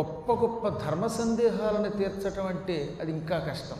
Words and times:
గొప్ప 0.00 0.32
గొప్ప 0.32 0.68
ధర్మ 0.68 1.06
సందేహాలను 1.06 1.90
తీర్చటం 1.90 2.46
అంటే 2.46 2.98
అది 3.00 3.12
ఇంకా 3.12 3.38
కష్టం. 3.38 3.76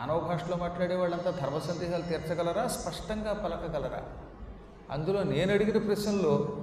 మానవ 0.00 0.18
భాషలో 0.18 0.56
మాట్లాడే 0.56 0.94
వాళ్ళంతా 0.94 1.30
ధర్మ 1.30 1.58
సందేహాలు 1.58 2.02
తీర్చగలరా? 2.02 2.68
స్పష్టంగా 2.68 3.32
పలకగలరా? 3.32 4.02
అందులో 4.90 5.22
నేను 5.22 5.52
అడిగిన 5.52 5.78
ప్రశ్నలో 5.78 6.56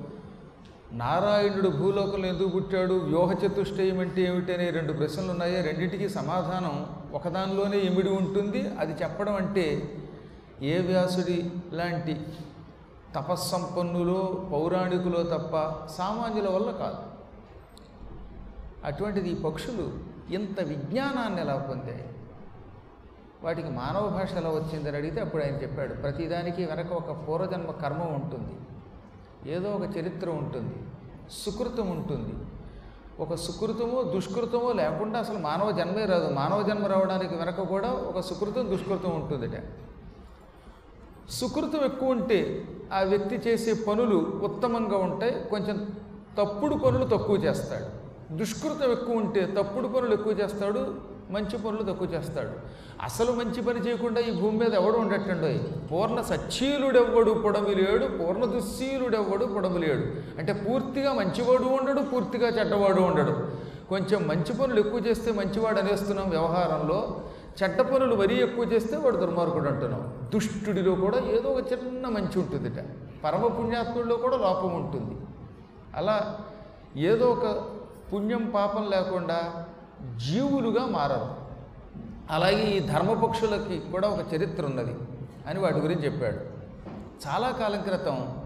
నారాయణుడు 0.92 1.70
భూలోకంలో 1.70 2.28
ఎందుకు 2.28 2.50
పుట్టాడు? 2.50 2.94
వ్యూహ 2.94 3.32
చతుష్టయం 3.34 4.00
అంటే 4.00 4.22
ఏమిటి 4.22 4.54
అనే 4.54 4.70
రెండు 4.70 4.94
ప్రశ్నలు 4.94 5.32
ఉన్నాయి. 5.32 5.62
రెండింటికి 5.62 6.09
సమాధానం 6.09 6.88
ఒకదానిలోనే 7.14 7.78
ఇమిడి 7.78 8.09
ఉంటుంది. 8.09 8.70
అది 8.80 9.04
చెప్పడం 9.04 9.36
అంటే 9.36 9.96
ఏ 10.62 10.82
వ్యాసుడి 10.82 11.52
లాంటి 11.72 12.26
తపస్సంపన్నులో 13.16 14.50
పౌరాణికులో 14.54 15.24
తప్ప 15.24 15.54
సామాన్యుల 15.92 16.50
వల్ల 16.50 16.72
కాదు. 16.72 16.98
అటువంటిది 18.86 19.30
ఈ 19.30 19.36
పక్షులు 19.36 19.86
ఇంత 20.34 20.59
విజ్ఞానాన్ని 20.59 21.42
ఎలా 21.42 21.56
పొందాయి? 21.70 22.06
వాటికి 23.44 23.70
మానవ 23.70 24.09
భాషలో 24.09 24.50
వచ్చిందని 24.50 24.97
అడిగితే 24.97 25.22
అప్పుడు 25.22 25.44
ఆయన 25.44 25.56
చెప్పాడు 25.56 25.94
ప్రతిదానికి 25.94 26.66
వెనక 26.66 26.94
ఒక 26.94 27.28
పూర్వజన్మ 27.28 27.72
కర్మ 27.72 28.02
ఉంటుంది 28.03 28.53
ఏదో 29.52 29.70
ఒక 29.70 29.97
చరిత్ర 29.97 30.30
ఉంటుంది 30.30 30.75
సుకృతం 31.31 31.91
ఉంటుంది. 31.91 32.34
ఒక 33.19 33.35
సుకృతము 33.35 34.02
దుష్కృతమో 34.02 34.72
లేకుండా 34.72 35.19
అసలు 35.19 35.38
మానవ 35.38 35.72
జన్మే 35.72 36.06
రాదు. 36.06 36.34
మానవ 36.34 36.62
జన్మ 36.62 36.85
రావడానికి 36.85 37.35
వెనక 37.35 37.62
కూడా 37.62 37.90
ఒక 37.90 38.19
సుకృతం 38.19 38.69
దుష్కృతం 38.69 39.12
ఉంటుందిట. 39.22 39.58
సుకృతం 41.29 41.85
ఎక్కువ 41.85 42.09
ఉంటే 42.09 42.68
ఆ 42.94 43.00
వ్యక్తి 43.00 43.35
చేసే 43.35 43.73
పనులు 43.73 44.16
ఉత్తమంగా 44.44 44.97
ఉంటాయి 44.97 45.44
కొంచెం 45.52 45.78
తప్పుడు 46.38 46.75
పనులు 46.75 47.06
తక్కువ 47.06 47.35
చేస్తాడు. 47.35 47.88
దుష్కృతం 48.38 48.91
ఎక్కువ 48.91 49.16
ఉంటే 49.16 49.46
తప్పుడు 49.46 49.88
పనులు 49.88 50.13
ఎక్కువ 50.13 50.34
చేస్తాడు 50.34 51.10
మంచి 51.31 51.58
పనులు 51.58 51.84
తక్కువ 51.84 52.08
చేస్తాడు. 52.14 52.53
అసలు 53.03 53.31
మంచి 53.31 53.62
పని 53.62 53.80
చేయకుండా 53.80 54.19
ఈ 54.22 54.31
భూమి 54.42 54.58
మీద 54.58 54.74
ఎవడు 54.74 54.97
ఉండటండో 55.03 55.50
పూర్ణ 55.92 56.22
సచ్చీలుడెవ్వడు 56.22 57.31
పొడమిలేడు 57.31 58.06
పూర్ణ 58.18 58.46
దుశ్శీలుడెవ్వడు 58.46 59.46
పొడమిలేడు 59.46 60.06
అంటే 60.40 60.53
పూర్తిగా 60.53 61.14
మంచివాడు 61.14 61.68
ఉండడు 61.80 62.02
పూర్తిగా 62.02 62.47
చెడ్డవాడు 62.47 63.02
ఉండడు. 63.02 63.34
కొంచెం 63.90 64.20
మంచి 64.28 64.53
పనులు 64.53 64.80
ఎక్కువ 64.80 65.00
చేస్తే 65.08 65.30
మంచివాడు 65.31 65.80
అనేస్తున్నాం 65.80 66.30
వ్యవహారంలో. 66.30 67.00
చెడ్డ 67.64 67.81
పనులు 67.81 68.16
మరీ 68.16 68.36
ఎక్కువ 68.36 68.64
చేస్తే 68.74 68.97
వాడు 68.97 69.18
దుర్మార్గుడు 69.18 69.70
అంటున్నాం. 69.70 70.03
దుష్టుడిలో 70.34 70.94
కూడా 70.96 71.18
ఏదో 71.18 71.50
ఒక 71.50 71.72
చిన్న 71.72 72.08
మంచి 72.08 72.40
ఉంటుందిట. 72.40 72.80
పరమ 73.24 73.47
పుణ్యాత్ముడిలో 73.47 74.16
కూడా 74.16 74.38
లోపం 74.38 74.72
ఉంటుంది. 74.75 75.16
అలా 75.96 76.18
ఏదో 76.97 77.25
ఒక 77.25 77.46
పుణ్యం 78.14 78.52
పాపం 78.56 78.86
లేకుండా 78.91 79.40
జీవులుగా 80.17 80.85
మారరు. 80.85 81.35
అలాగే 82.29 82.63
ఈ 82.63 82.79
ధర్మపక్షులకి 82.79 83.79
కూడా 83.91 84.07
ఒక 84.07 84.34
చరిత్ర 84.34 84.66
ఉన్నది 84.66 84.95
అని 85.47 85.59
వాటి 85.59 85.75
గురించి 85.75 86.06
చెప్పాడు. 86.06 86.62
చాలా 87.28 87.51
కాలం 87.51 87.81
క్రితం 87.81 88.44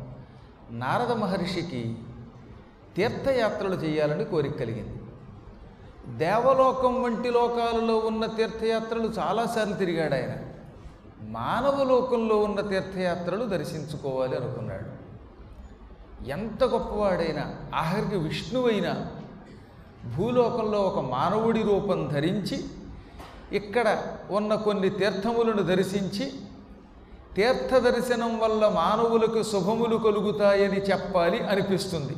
నారద 0.71 1.11
మహర్షికి 1.11 1.97
తీర్థయాత్రలు 2.95 3.75
చేయాలని 3.75 4.25
కోరిక 4.25 4.59
కలిగింది. 4.59 5.01
దేవలోకం 6.17 7.03
వంటి 7.03 7.29
లోకాలలో 7.29 7.97
ఉన్న 7.97 8.25
తీర్థయాత్రలు 8.25 9.07
చాలాసార్లు 9.07 9.73
తిరిగాడు 9.73 10.13
ఆయన. 10.13 10.31
మానవ 11.21 11.83
లోకంలో 11.83 12.37
ఉన్న 12.37 12.61
తీర్థయాత్రలు 12.61 13.45
దర్శించుకోవాలి 13.45 14.37
అనుకున్నాడు. 14.37 15.05
ఎంత 16.27 16.63
గొప్పవాడైనా 16.63 17.55
ఆఖరికి 17.75 18.17
విష్ణువైనా 18.17 19.05
భూలోకంలో 20.05 20.81
ఒక 20.81 20.99
మానవుడి 20.99 21.61
రూపం 21.63 22.09
ధరించి 22.13 22.63
ఇక్కడ 23.51 23.97
ఉన్న 24.29 24.55
కొన్ని 24.55 24.89
తీర్థములను 24.89 25.61
దర్శించి 25.61 26.31
తీర్థ 27.35 27.77
దర్శనం 27.77 28.39
వల్ల 28.39 28.67
మానవులకు 28.67 29.43
శుభములు 29.43 29.95
కలుగుతాయని 29.95 30.81
చెప్పాలి 30.81 31.39
అనిపిస్తుంది. 31.39 32.15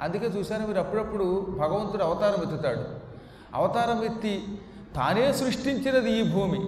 అందుకే 0.00 0.26
చూశాను 0.26 0.66
మీరు 0.66 0.78
అప్పుడప్పుడు 0.78 1.56
భగవంతుడు 1.58 2.02
అవతారం 2.02 2.42
ఎత్తుతాడు. 2.42 2.84
అవతారం 3.54 4.04
ఎత్తి 4.04 4.44
తానే 4.96 5.32
సృష్టించినది 5.32 6.12
ఈ 6.12 6.22
భూమి. 6.22 6.60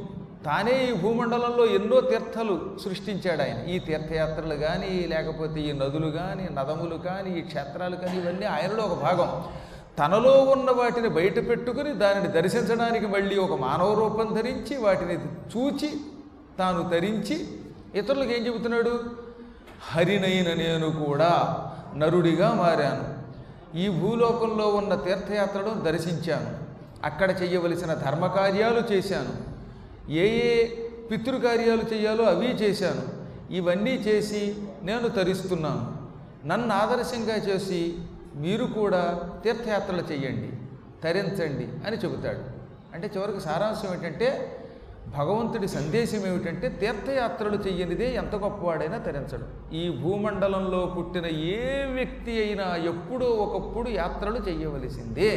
తానే 0.45 0.89
ఈ 0.89 0.93
భూమండలంలో 0.93 1.67
ఎన్నో 1.67 2.01
తీర్థాలు 2.01 2.55
సృష్టించాడు 2.85 3.43
ఆయన. 3.43 3.71
ఈ 3.71 3.79
తీర్థయాత్రలు 3.79 4.55
కానీ 4.55 5.07
లేకపోతే 5.09 5.61
ఈ 5.61 5.73
నదులు 5.73 6.09
కానీ 6.09 6.49
నదములు 6.53 6.97
కానీ 6.97 7.39
ఈ 7.39 7.43
క్షేత్రాలు 7.43 7.97
కానీ 7.97 8.21
ఇవన్నీ 8.21 8.47
ఆయనలో 8.47 8.85
ఒక 8.85 9.03
భాగం. 9.03 9.45
తనలో 9.99 10.33
ఉన్న 10.33 10.71
వాటిని 10.71 11.09
బయట 11.09 11.49
పెట్టుకుని 11.49 11.93
దానిని 11.93 12.29
దర్శించడానికి 12.29 13.07
మళ్ళీ 13.07 13.39
ఒక 13.39 13.61
మానవ 13.61 13.95
రూపం 13.95 14.35
ధరించి 14.35 14.77
వాటిని 14.77 15.15
చూచి 15.57 15.91
తాను 16.59 16.89
ధరించి 16.89 17.47
ఇతరులకు 17.95 18.31
ఏం 18.31 18.47
చెబుతున్నాడు? 18.47 19.01
హరినైన 19.83 20.55
నేను 20.55 20.91
కూడా 20.91 21.61
నరుడిగా 21.97 22.55
మారాను. 22.55 23.23
ఈ 23.79 23.89
భూలోకంలో 23.89 24.69
ఉన్న 24.69 24.95
తీర్థయాత్రను 24.95 25.81
దర్శించాను. 25.81 26.73
అక్కడ 27.07 27.43
చేయవలసిన 27.43 27.95
ధర్మకార్యాలు 27.95 28.93
చేశాను. 28.93 29.53
ఏ 30.13 30.27
ఏ 30.27 30.67
పితృకార్యాలు 31.11 31.95
చేయాలో 31.95 32.25
అవి 32.25 32.47
చేశాను. 32.47 33.23
ఇవన్నీ 33.55 33.95
చేసి 33.95 34.55
నేను 34.83 35.09
తరిస్తున్నాను. 35.09 36.03
నన్ను 36.47 36.75
ఆదర్శంగా 36.75 37.37
చేసి 37.37 37.95
మీరు 38.35 38.65
కూడా 38.65 39.31
తీర్థయాత్రలు 39.45 40.05
చేయండి 40.13 40.51
తరించండి 41.05 41.69
అని 41.87 41.97
చెబుతాడు. 41.97 42.43
అంటే 42.95 43.11
చివరికి 43.17 43.41
సారాంశం 43.41 43.95
ఏంటంటే 43.95 44.59
భగవంతుడి 45.17 45.69
సందేశం 45.69 46.27
ఏమిటంటే 46.27 46.69
తీర్థయాత్రలు 46.69 47.57
చెయ్యనిదే 47.57 48.15
ఎంత 48.15 48.35
గొప్పవాడైనా 48.37 48.99
తరించడు. 48.99 49.75
ఈ 49.75 49.89
భూమండలంలో 49.89 50.87
పుట్టిన 50.99 51.27
ఏ 51.27 51.85
వ్యక్తి 51.85 52.45
అయినా 52.45 52.77
ఎప్పుడో 52.77 53.27
ఒకప్పుడు 53.27 53.89
యాత్రలు 53.89 54.49
చేయవలసిందే 54.49 55.31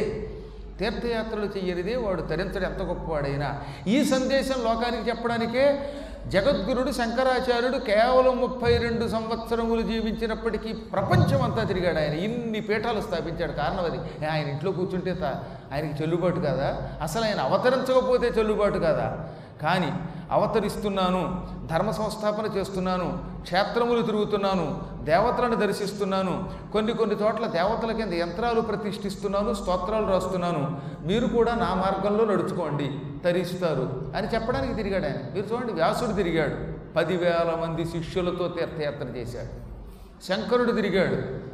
తీర్థయాత్రలు 0.78 1.44
చెయ్యనిదే 1.44 1.96
వాడు 1.96 2.22
తరించడం 2.22 2.72
ఎంత 2.72 2.82
గొప్పవాడైనా. 2.82 3.60
ఈ 3.86 4.04
సందేశం 4.04 4.64
లోకానికి 4.64 5.08
చెప్పడానికే 5.08 5.92
జగద్గురుడు 6.26 6.92
శంకరాచార్యుడు 6.92 7.78
కేవలం 7.78 8.36
ముప్పై 8.36 8.76
రెండు 8.76 9.08
సంవత్సరములు 9.08 9.82
జీవించినప్పటికీ 9.82 10.72
ప్రపంచం 10.72 11.42
అంతా 11.42 11.62
తిరిగాడు 11.62 11.98
ఆయన. 11.98 12.12
ఇన్ని 12.12 12.60
పీఠాలు 12.60 13.00
స్థాపించాడు. 13.00 13.52
కారణం 13.52 13.84
అది. 13.84 14.26
ఆయన 14.26 14.48
ఇంట్లో 14.48 14.72
కూర్చుంటే 14.72 15.14
తా 15.14 15.44
ఆయనకి 15.72 16.02
చెల్లుబాటు 16.02 16.40
కాదా? 16.40 16.90
అసలు 17.02 17.24
ఆయన 17.24 17.40
అవతరించకపోతే 17.40 18.28
చెల్లుబాటు 18.28 18.78
కాదా? 18.78 19.28
కానీ 19.62 19.92
అవతరిస్తున్నాను 20.30 21.46
ధర్మ 21.66 21.90
సంస్థాపన 21.90 22.56
చేస్తున్నాను 22.56 23.18
క్షేత్రములు 23.40 24.02
తిరుగుతున్నాను 24.02 24.95
దేవతలను 25.06 25.54
దర్శిస్తున్నాను. 25.54 26.50
కొన్ని 26.72 26.92
కొన్ని 26.92 27.16
చోట్ల 27.16 27.46
దేవతల 27.46 27.92
కింద 27.92 28.12
యంత్రాలు 28.12 28.60
ప్రతిష్ఠిస్తున్నాను 28.60 29.54
స్తోత్రాలు 29.54 30.06
రాస్తున్నాను. 30.06 30.80
మీరు 31.06 31.26
కూడా 31.26 31.54
నా 31.54 31.74
మార్గంలో 31.74 32.24
నడుచుకోండి 32.24 32.98
తరిస్తారు 33.24 34.12
అని 34.16 34.28
చెప్పడానికి 34.28 34.74
తిరిగాడు 34.74 35.04
ఆయన. 35.04 35.34
మీరు 35.34 35.54
చూడండి 35.54 35.72
వ్యాసుడు 35.72 36.12
తిరిగాడు. 36.12 36.76
పదివేల 36.94 37.58
మంది 37.60 37.84
శిష్యులతో 37.84 38.48
తీర్థయాత్ర 38.48 39.06
చేశాడు. 39.06 39.76
శంకరుడు 40.24 40.72
తిరిగాడు. 40.72 41.46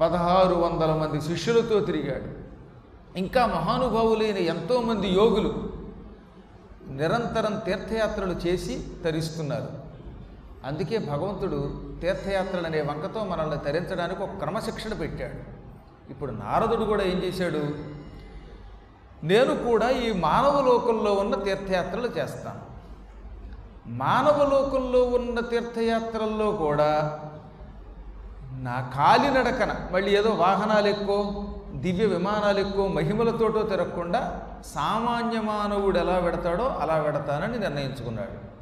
పదహారు 0.00 0.54
వందల 0.54 0.94
మంది 0.94 1.20
శిష్యులతో 1.20 1.80
తిరిగాడు. 1.80 2.44
ఇంకా 3.18 3.46
మహానుభావులైన 3.46 4.36
ఎంతోమంది 4.36 5.08
యోగులు 5.08 5.72
నిరంతరం 6.90 7.60
తీర్థయాత్రలు 7.66 8.32
చేసి 8.32 8.84
తరిస్తున్నారు. 9.04 9.83
అందుకే 10.66 10.98
భగవంతుడు 10.98 11.82
తీర్థయాత్రలు 12.00 12.66
అనే 12.66 12.80
వంకతో 12.80 13.24
మనల్ని 13.24 13.58
తరించడానికి 13.58 14.22
ఒక 14.22 14.30
క్రమశిక్షణ 14.30 14.92
పెట్టాడు. 14.92 15.64
ఇప్పుడు 16.10 16.32
నారదుడు 16.32 16.84
కూడా 16.84 17.02
ఏం 17.02 17.18
చేశాడు? 17.24 17.94
నేను 19.26 19.64
కూడా 19.64 19.90
ఈ 19.90 20.12
మానవ 20.12 20.60
లోకంలో 20.60 21.12
ఉన్న 21.12 21.34
తీర్థయాత్రలు 21.34 22.06
చేస్తాను. 22.06 22.74
మానవ 23.86 24.48
లోకంలో 24.52 25.02
ఉన్న 25.02 25.40
తీర్థయాత్రల్లో 25.40 26.52
కూడా 26.52 27.20
నా 28.52 28.92
కాలినడకన 28.94 29.76
మళ్ళీ 29.92 30.16
ఏదో 30.16 30.30
వాహనాలు 30.30 30.86
ఎక్కువ 30.86 31.44
దివ్య 31.74 32.06
విమానాలు 32.06 32.60
ఎక్కువ 32.60 32.88
మహిమలతోటో 32.88 33.62
తిరగకుండా 33.62 34.42
సామాన్య 34.74 35.40
మానవుడు 35.40 35.98
ఎలా 35.98 36.20
పెడతాడో 36.20 36.64
అలా 36.64 37.02
పెడతానని 37.02 37.58
నిర్ణయించుకున్నాడు. 37.58 38.53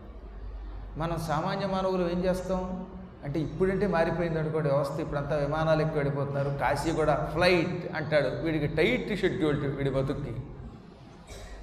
మనం 1.01 1.17
సామాన్య 1.29 1.67
మానవులు 1.67 2.05
ఏం 2.15 2.25
చేస్తాం? 2.25 2.87
అంటే 3.25 3.41
ఇప్పుడంటే 3.41 3.87
మారిపోయింది 3.87 4.39
అనుకోండి 4.39 4.69
వ్యవస్థ 4.69 5.01
ఇప్పుడంతా 5.01 5.37
విమానాలు 5.37 5.81
ఎక్కువ 5.83 5.97
వెళ్ళిపోతున్నారు 5.97 6.51
కాశీ 6.63 6.91
కూడా 6.93 7.15
ఫ్లైట్ 7.35 7.97
అంటాడు. 7.97 8.29
వీడికి 8.45 8.67
టైట్ 8.67 9.21
షెడ్యూల్ 9.21 9.61
వీడి 9.77 9.91
బతుక్కి. 9.91 10.35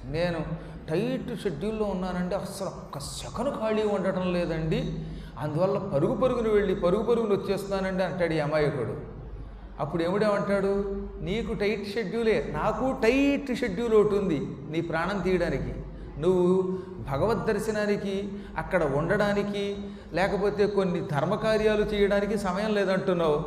నేను 0.04 0.40
టైట్ 0.90 1.42
షెడ్యూల్లో 1.42 1.84
ఉన్నానండి 1.84 2.34
అసలు 2.34 2.68
ఒక్క 2.68 2.98
సెకండ్ 2.98 3.50
ఖాళీ 3.60 3.82
ఉండటం 3.82 4.32
లేదండి. 4.32 4.80
అందువల్ల 5.38 5.78
పరుగు 5.78 6.14
పరుగును 6.14 6.50
వెళ్ళి 6.50 6.74
పరుగు 6.74 7.02
పరుగులు 7.02 7.34
వచ్చేస్తున్నానండి 7.34 8.02
అంటాడు 8.02 8.32
ఈ 8.32 8.38
అమాయకుడు. 8.38 8.94
అప్పుడు 9.80 10.02
ఏమిడేమంటాడు 10.02 10.72
నీకు 11.20 11.52
టైట్ 11.52 11.86
షెడ్యూలే 11.88 12.52
నాకు 12.52 12.96
టైట్ 13.02 13.52
షెడ్యూల్ 13.60 13.94
ఒకటి 13.94 14.14
ఉంది 14.14 14.40
నీ 14.72 14.80
ప్రాణం 14.80 15.18
తీయడానికి. 15.18 15.72
నువ్వు 16.22 16.46
భగవద్ 17.10 17.42
దర్శనానికి 17.48 18.14
అక్కడ 18.58 18.82
ఉండడానికి 18.98 19.64
లేకపోతే 20.14 20.64
కొన్ని 20.76 21.00
ధర్మకార్యాలు 21.12 21.84
చేయడానికి 21.92 22.36
సమయం 22.46 22.70
లేదంటున్నావు. 22.78 23.38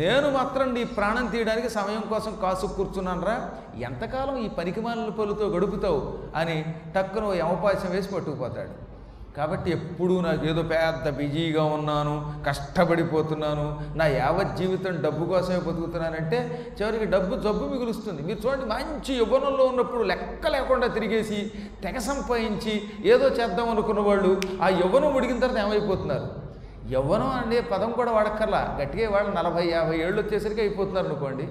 నేను 0.00 0.28
మాత్రం 0.38 0.66
నీ 0.74 0.82
ప్రాణం 0.98 1.26
తీయడానికి 1.32 1.70
సమయం 1.78 2.04
కోసం 2.12 2.32
కాసు 2.42 2.66
కూర్చున్నానరా. 2.76 3.36
ఎంతకాలం 3.88 4.36
ఈ 4.44 4.48
పనికిమాలిన 4.58 5.12
పలుతో 5.20 5.48
గడుపుతావు 5.56 6.00
అని 6.40 6.56
టక్కున 6.96 7.24
ఓ 7.30 7.34
యమపాశం 7.42 7.90
వేసి 7.96 8.10
పట్టుకుపోతాడు. 8.14 8.72
కాబట్టి 9.36 9.70
ఎప్పుడూ 9.70 10.20
నాకు 10.20 10.46
ఏదో 10.46 10.62
పెద్ద 10.62 11.08
బిజీగా 11.16 11.64
ఉన్నాను 11.64 12.14
కష్టపడిపోతున్నాను 12.46 13.80
నా 13.98 14.06
యావత్ 14.06 14.56
జీవితం 14.56 15.02
డబ్బు 15.02 15.24
కోసమే 15.24 15.56
బతుకుతున్నానంటే 15.56 16.38
చివరికి 16.80 17.04
డబ్బు 17.04 17.36
జబ్బు 17.36 17.64
మిగులుస్తుంది. 17.64 18.22
మీరు 18.22 18.38
చూడండి 18.46 18.66
మంచి 18.66 19.14
యువనంలో 19.14 19.64
ఉన్నప్పుడు 19.64 20.02
లెక్క 20.02 20.46
లేకుండా 20.46 20.86
తిరిగేసి 20.86 21.52
తెగ 21.84 21.98
సంపాదించి 21.98 22.82
ఏదో 23.04 23.28
చేద్దాం 23.28 23.70
అనుకున్న 23.70 24.00
వాళ్ళు 24.00 24.40
ఆ 24.62 24.68
యవ్వనం 24.68 25.14
ఉడికిన 25.14 25.38
తర్వాత 25.38 25.64
ఏమైపోతున్నారు? 25.64 26.28
యవ్వనం 26.92 27.30
అనే 27.30 27.60
పదం 27.60 27.90
కూడా 27.92 28.12
వాడక్కర్లా. 28.12 28.78
గట్టిగా 28.80 29.10
వాళ్ళు 29.10 29.30
నలభై 29.36 29.68
యాభై 29.68 29.98
ఏళ్ళు 29.98 30.22
వచ్చేసరికి 30.22 30.60
అయిపోతున్నారు 30.60 31.06
అనుకోండి. 31.06 31.48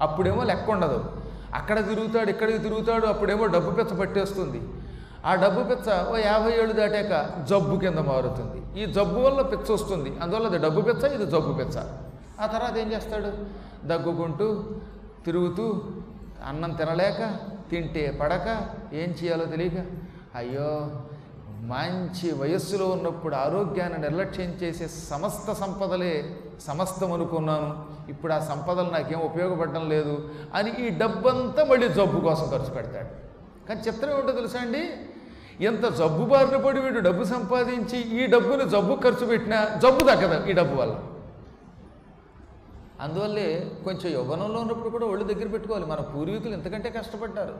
అప్పుడేమో 0.00 0.44
లెక్క 0.44 0.70
ఉండదు. 0.70 1.04
అక్కడ 1.54 1.88
తిరుగుతాడు 1.88 2.30
ఇక్కడికి 2.30 2.58
తిరుగుతాడు 2.58 3.06
అప్పుడేమో 3.06 3.46
డబ్బు 3.46 3.70
పెచ్చ 3.70 3.96
పట్టేస్తుంది. 3.96 4.60
ఆ 5.26 5.32
డబ్బు 5.34 5.60
పిచ్చ 5.62 5.86
ఓ 6.10 6.16
యాభై 6.16 6.52
ఏళ్ళు 6.60 6.72
దాటాక 6.72 7.12
జబ్బు 7.50 7.76
కింద 7.82 8.00
మారుతుంది. 8.10 8.58
ఈ 8.80 8.92
జబ్బు 8.96 9.18
వల్ల 9.20 9.40
పిచ్చ 9.52 9.72
వస్తుంది. 9.72 10.10
అందువల్ల 10.22 10.46
అది 10.46 10.58
డబ్బు 10.58 10.80
పిచ్చ 10.88 11.12
ఇది 11.16 11.26
జబ్బు 11.34 11.52
పిచ్చ. 11.60 11.76
ఆ 12.40 12.46
తర్వాత 12.46 12.76
ఏం 12.76 12.88
చేస్తాడు? 12.92 13.30
దగ్గుకుంటూ 13.86 14.46
తిరుగుతూ 15.26 15.66
అన్నం 16.48 16.72
తినలేక 16.72 17.20
తింటే 17.70 18.18
పడక 18.20 18.46
ఏం 18.92 19.10
చేయాలో 19.18 19.44
తెలియక 19.44 19.78
అయ్యో 20.34 20.70
మంచి 21.72 22.28
వయస్సులో 22.40 22.86
ఉన్నప్పుడు 22.86 23.34
ఆరోగ్యాన్ని 23.36 23.98
నిర్లక్ష్యం 23.98 24.50
చేసే 24.62 24.86
సమస్త 24.88 25.52
సంపదలే 25.52 26.14
సమస్తం 26.60 27.12
అనుకున్నాను. 27.12 27.70
ఇప్పుడు 28.08 28.32
ఆ 28.32 28.38
సంపదలు 28.50 28.90
నాకేం 28.90 29.20
ఉపయోగపడడం 29.20 29.84
లేదు 29.88 30.14
అని 30.54 30.70
ఈ 30.84 30.88
డబ్బంతా 31.02 31.64
మళ్ళీ 31.64 31.88
జబ్బు 31.88 32.20
కోసం 32.28 32.46
ఖర్చు 32.50 32.72
పెడతాడు. 32.74 33.12
కానీ 33.68 33.80
చిత్రం 33.80 34.10
ఏమిటో 34.14 34.32
తెలుసా 34.32 34.60
అండి? 34.60 34.82
ఎంత 35.60 35.88
జబ్బు 35.88 36.24
బారిన 36.24 36.56
పడి 36.56 36.80
వీడు 36.80 37.00
డబ్బు 37.00 37.24
సంపాదించి 37.24 37.98
ఈ 37.98 38.26
డబ్బును 38.26 38.64
జబ్బు 38.64 38.94
ఖర్చు 38.94 39.26
పెట్టినా 39.26 39.78
జబ్బు 39.82 40.04
తగ్గదు 40.04 40.50
ఈ 40.50 40.52
డబ్బు 40.52 40.80
వల్ల. 40.80 41.02
అందువల్లే 43.00 43.70
కొంచెం 43.84 44.12
యవ్వనంలో 44.12 44.60
ఉన్నప్పుడు 44.60 44.88
కూడా 44.88 45.06
ఒళ్ళు 45.06 45.24
దగ్గర 45.24 45.48
పెట్టుకోవాలి. 45.48 45.86
మన 45.86 46.00
పూర్వీకులు 46.00 46.54
ఇంతకంటే 46.54 46.90
కష్టపడ్డారు. 46.90 47.54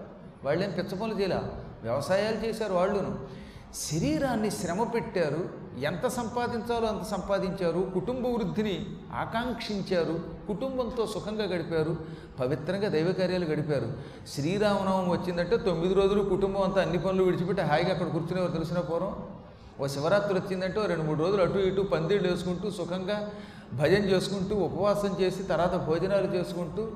వాళ్ళేం 0.44 0.70
పిచ్చ 0.70 0.94
పనులు 0.94 1.20
చేయలే? 1.20 1.40
వ్యవసాయాలు 1.82 2.46
చేశారు 2.46 2.72
వాళ్ళును. 2.72 3.45
శరీరాన్ని 3.76 4.50
శ్రమ 4.50 4.82
పెట్టారు. 4.82 5.48
ఎంత 5.78 6.06
సంపాదించాలో 6.06 6.86
అంత 6.86 7.02
సంపాదించారు. 7.02 7.90
కుటుంబ 7.94 8.26
వృద్ధిని 8.26 8.86
ఆకాంక్షించారు. 9.14 10.20
కుటుంబంతో 10.48 11.06
సుఖంగా 11.06 11.44
గడిపారు. 11.44 11.96
పవిత్రంగా 12.40 12.88
దైవ 12.88 13.12
కార్యాలు 13.12 13.44
గడిపారు. 13.44 13.92
శ్రీరామనవమి 14.28 15.10
వచ్చిందంటే 15.10 15.56
తొమ్మిది 15.56 15.94
రోజులు 15.94 16.22
కుటుంబం 16.22 16.62
అంతా 16.62 16.82
అన్ని 16.82 16.98
పనులు 16.98 17.22
విడిచిపెట్టి 17.22 17.62
హాయిగా 17.62 17.92
అక్కడ 17.92 18.08
కూర్చునేవారు 18.08 18.52
తెలిసిన 18.52 18.78
పూర్వం. 18.78 19.16
ఓ 19.80 19.86
శివరాత్రి 19.86 20.34
వచ్చిందంటే 20.34 20.80
ఓ 20.80 20.86
రెండు 20.86 21.02
మూడు 21.02 21.18
రోజులు 21.18 21.42
అటు 21.42 21.58
ఇటు 21.58 21.80
పందిళ్ళు 21.80 22.28
వేసుకుంటూ 22.28 22.70
సుఖంగా 22.70 23.30
భజన 23.72 24.04
చేసుకుంటూ 24.04 24.56
ఉపవాసం 24.56 25.16
చేసి 25.20 25.42
తర్వాత 25.42 25.74
భోజనాలు 25.74 26.26
చేసుకుంటూ 26.26 26.90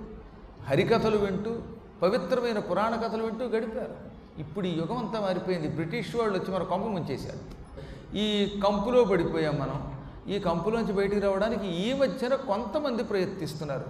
హరికథలు 0.69 1.17
వింటూ 1.17 1.59
పవిత్రమైన 2.03 2.59
పురాణ 2.59 2.97
కథలు 2.97 3.23
వింటూ 3.23 3.44
గడిపారు. 3.47 4.10
ఇప్పుడు 4.38 4.67
ఈ 4.67 4.79
యుగం 4.79 4.97
అంతా 4.97 5.21
మారిపోయింది. 5.21 5.69
బ్రిటిష్ 5.69 6.17
వాళ్ళు 6.17 6.38
వచ్చి 6.38 6.55
మన 6.55 6.62
కంపు 6.62 6.88
ముంచేశారు. 6.88 7.61
ఈ 8.17 8.61
కంపులో 8.65 9.05
పడిపోయాం 9.05 9.58
మనం. 9.58 9.93
ఈ 10.29 10.39
కంపులోంచి 10.39 10.93
బయటికి 10.93 11.20
రావడానికి 11.20 11.67
ఈ 11.67 11.93
మధ్యన 11.93 12.34
కొంతమంది 12.34 13.05
ప్రయత్నిస్తున్నారు. 13.05 13.84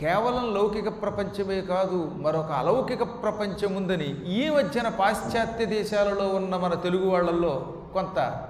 కేవలం 0.00 0.54
లౌకిక 0.54 1.02
ప్రపంచమే 1.02 1.60
కాదు 1.60 2.12
మరొక 2.16 2.50
అలౌకిక 2.50 3.02
ప్రపంచం 3.02 3.74
ఉందని 3.74 4.26
ఈ 4.26 4.50
మధ్యన 4.50 4.88
పాశ్చాత్య 4.88 5.64
దేశాలలో 5.64 6.28
ఉన్న 6.28 6.56
మన 6.56 6.74
తెలుగు 6.74 7.10
వాళ్ళల్లో 7.10 7.74
కొంత 7.92 8.48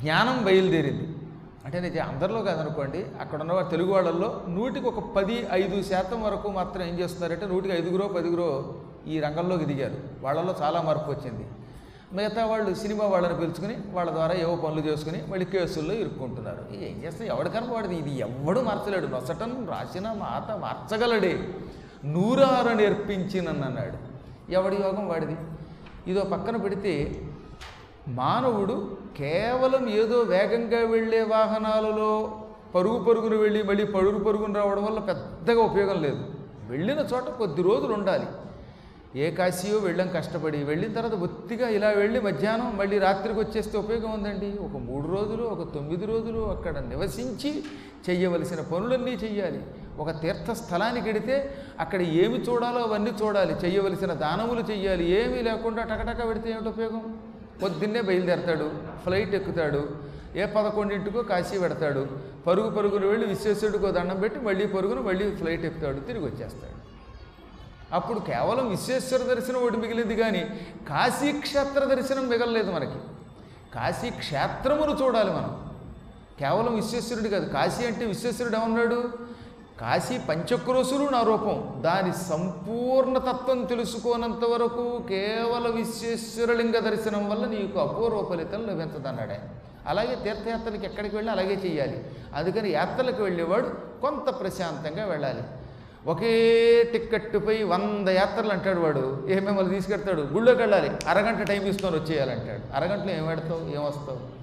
జ్ఞానం 0.00 0.44
బయలుదేరింది. 0.44 1.16
అంటే 1.64 1.80
నేను 1.80 2.08
అందరిలో 2.08 2.42
కాదనుకోండి 2.42 3.06
అక్కడ 3.20 3.40
ఉన్న 3.40 3.62
తెలుగు 3.62 3.92
వాళ్ళల్లో 3.92 4.44
నూటికి 4.48 4.86
ఒక 4.86 5.12
పది 5.16 5.46
ఐదు 5.52 5.82
శాతం 5.82 6.22
వరకు 6.22 6.48
మాత్రం 6.48 6.82
ఏం 6.82 6.98
చేస్తున్నారంటే 6.98 7.46
నూటికి 7.46 7.74
ఐదుగురో 7.74 8.08
పదిగురో 8.08 8.74
ఈ 9.08 9.20
రంగంలోకి 9.20 9.64
దిగారు. 9.64 9.94
వాళ్ళలో 10.22 10.54
చాలా 10.62 10.82
మార్పు 10.82 11.10
వచ్చింది. 11.10 11.46
మిగతా 12.12 12.46
వాళ్ళు 12.46 12.74
సినిమా 12.74 13.04
వాళ్ళని 13.04 13.36
పిలుచుకుని 13.36 13.76
వాళ్ళ 13.90 14.10
ద్వారా 14.10 14.34
ఏవో 14.34 14.56
పనులు 14.56 14.80
చేసుకుని 14.80 15.24
మళ్ళీ 15.28 15.44
కేసుల్లో 15.44 15.94
ఇరుక్కుంటున్నారు. 15.94 16.74
ఏం 16.74 17.04
చేస్తే 17.04 17.26
ఎవడికన్నా 17.26 17.72
వాడిది 17.72 17.94
ఇది 17.94 18.18
ఎవడు 18.18 18.60
మార్చలేడు? 18.60 19.06
నొసటం 19.06 19.68
రాసిన 19.70 20.08
మాత 20.08 20.56
మార్చగలడే. 20.56 21.48
నూరార 22.04 22.72
నేర్పించినన్నాడు 22.72 24.12
ఎవడి 24.52 24.76
యోగం 24.76 25.08
వాడిది? 25.08 25.36
ఇదో 26.06 26.22
పక్కన 26.22 26.56
పెడితే 26.56 27.22
మానవుడు 28.08 28.96
కేవలం 29.16 29.88
ఏదో 29.88 30.20
వేగంగా 30.20 30.78
వెళ్ళే 30.78 31.22
వాహనాలలో 31.22 32.38
పరుగు 32.74 33.04
పరుగును 33.04 33.36
వెళ్ళి 33.36 33.62
మళ్ళీ 33.62 33.84
పరుగు 33.84 34.24
పరుగును 34.24 34.54
రావడం 34.54 34.84
వల్ల 34.84 34.98
పెద్దగా 34.98 35.62
ఉపయోగం 35.62 36.02
లేదు. 36.02 36.24
వెళ్ళిన 36.68 36.98
చోట 36.98 37.24
కొద్ది 37.24 37.62
రోజులు 37.62 37.92
ఉండాలి. 37.94 38.26
ఏ 39.16 39.26
కాశీయో 39.30 39.78
వెళ్ళాం 39.78 40.08
కష్టపడి 40.08 40.58
వెళ్ళిన 40.64 40.92
తర్వాత 40.92 41.14
బొత్తిగా 41.14 41.66
ఇలా 41.68 41.88
వెళ్ళి 41.88 42.20
మధ్యాహ్నం 42.20 42.76
మళ్ళీ 42.76 42.98
రాత్రికి 42.98 43.38
వచ్చేస్తే 43.40 43.78
ఉపయోగం 43.78 44.12
ఉందండి. 44.12 44.50
ఒక 44.66 44.76
మూడు 44.86 45.06
రోజులు 45.06 45.42
ఒక 45.54 45.62
తొమ్మిది 45.74 46.06
రోజులు 46.06 46.42
అక్కడ 46.54 46.78
నివసించి 46.92 47.50
చేయవలసిన 48.06 48.60
పనులన్నీ 48.72 49.14
చేయాలి 49.24 49.60
ఒక 50.02 50.10
తీర్థ 50.22 50.50
స్థలానికి 50.50 51.06
వెడితే 51.06 51.34
అక్కడ 51.80 52.00
ఏమి 52.22 52.38
చూడాలో 52.38 52.80
అవన్నీ 52.80 53.12
చూడాలి. 53.22 53.54
చేయవలసిన 53.64 54.12
దానములు 54.24 54.62
చేయాలి 54.70 55.04
ఏమీ 55.20 55.42
లేకుండా 55.48 55.82
టకటక 55.82 56.28
పెడితే 56.28 56.48
ఏమిటి 56.54 56.68
ఉపయోగం? 56.68 57.02
పొద్దున్నే 57.62 58.00
బయలుదేరతాడు 58.00 58.68
ఫ్లైట్ 59.04 59.34
ఎక్కుతాడు 59.40 59.82
ఏ 60.36 60.44
పదకొండింటికో 60.46 61.22
కాశీ 61.22 61.58
పెడతాడు 61.58 62.02
పరుగు 62.46 62.70
పరుగును 62.70 63.06
వెళ్ళి 63.06 63.26
విశ్వేశ్వరుడికో 63.26 63.90
దండం 63.98 64.18
పెట్టి 64.20 64.38
మళ్ళీ 64.48 64.66
పరుగును 64.66 65.02
మళ్ళీ 65.08 65.26
ఫ్లైట్ 65.40 65.64
ఎక్కుతాడు 65.68 66.00
తిరిగి 66.00 66.24
వచ్చేస్తాడు. 66.24 66.78
అప్పుడు 67.92 68.18
కేవలం 68.18 68.68
విశ్వేశ్వర 68.68 69.34
దర్శనం 69.34 69.62
ఒకటి 69.62 69.76
మిగిలింది 69.76 70.16
కానీ 70.16 70.50
కాశీ 70.88 71.32
క్షేత్ర 71.32 71.84
దర్శనం 71.84 72.28
మిగలలేదు 72.28 72.70
మనకి. 72.70 72.98
కాశీక్షేత్రమును 73.74 75.04
చూడాలి 75.04 75.30
మనం. 75.30 75.72
కేవలం 76.40 76.74
విశ్వేశ్వరుడు 76.74 77.28
కాదు. 77.28 77.52
కాశీ 77.52 77.86
అంటే 77.86 78.04
విశ్వేశ్వరుడు 78.04 78.56
ఏమన్నాడు? 78.56 79.04
కాశీ 79.80 80.18
పంచక్రోశులు 80.18 81.08
నా 81.08 81.22
రూపం. 81.22 81.82
దాని 81.82 82.12
సంపూర్ణ 82.12 83.18
తత్వం 83.18 83.64
తెలుసుకోనంత 83.64 84.44
వరకు 84.44 85.04
కేవల 85.08 85.70
విశ్వేశ్వరలింగ 85.70 86.78
దర్శనం 86.78 87.30
వల్ల 87.30 87.46
నీకు 87.46 87.78
అపూర్వ 87.78 88.24
ఫలితం 88.30 88.66
లభించదన్నాడు 88.66 89.30
ఆయన. 89.30 89.48
అలాగే 89.86 90.14
తీర్థయాత్రలకు 90.14 90.84
ఎక్కడికి 90.84 91.16
వెళ్ళి 91.16 91.32
అలాగే 91.32 91.54
చేయాలి 91.54 92.04
అందుకని 92.34 92.70
యాత్రలకు 92.70 93.22
వెళ్ళేవాడు 93.22 93.68
కొంత 94.02 94.40
ప్రశాంతంగా 94.40 95.04
వెళ్ళాలి. 95.04 95.42
ఒకే 96.06 96.82
టిక్కెట్టుపై 96.92 97.62
వంద 97.62 98.08
యాత్రలు 98.08 98.52
అంటాడు 98.52 98.80
వాడు. 98.80 99.26
ఏ 99.30 99.40
మిమ్మల్ని 99.40 99.74
తీసుకెడతాడు? 99.74 100.22
గుళ్ళోకి 100.22 100.60
వెళ్ళాలి. 100.60 100.90
అరగంట 101.08 101.42
టైం 101.46 101.64
తీసుకొని 101.64 101.96
వచ్చేయాలంటాడు. 101.96 102.76
అరగంటలో 102.76 103.12
ఏం 103.12 103.26
పెడతావు? 103.26 103.74
ఏం 103.74 103.84
వస్తావు? 103.84 104.42